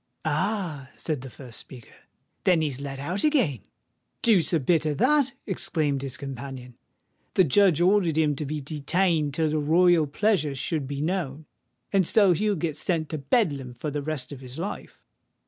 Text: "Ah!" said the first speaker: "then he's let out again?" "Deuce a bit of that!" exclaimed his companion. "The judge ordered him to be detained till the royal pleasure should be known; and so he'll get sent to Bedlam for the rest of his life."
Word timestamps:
"Ah!" 0.25 0.89
said 0.95 1.21
the 1.21 1.29
first 1.29 1.59
speaker: 1.59 1.93
"then 2.43 2.63
he's 2.63 2.81
let 2.81 2.97
out 2.97 3.23
again?" 3.23 3.59
"Deuce 4.23 4.51
a 4.51 4.59
bit 4.59 4.83
of 4.83 4.97
that!" 4.97 5.33
exclaimed 5.45 6.01
his 6.01 6.17
companion. 6.17 6.75
"The 7.35 7.43
judge 7.43 7.79
ordered 7.79 8.17
him 8.17 8.35
to 8.37 8.45
be 8.47 8.61
detained 8.61 9.35
till 9.35 9.51
the 9.51 9.59
royal 9.59 10.07
pleasure 10.07 10.55
should 10.55 10.87
be 10.87 11.01
known; 11.01 11.45
and 11.93 12.07
so 12.07 12.31
he'll 12.33 12.55
get 12.55 12.75
sent 12.75 13.09
to 13.09 13.19
Bedlam 13.19 13.75
for 13.75 13.91
the 13.91 14.01
rest 14.01 14.31
of 14.31 14.41
his 14.41 14.57
life." 14.57 15.03